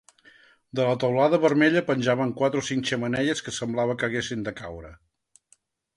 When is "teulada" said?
1.03-1.39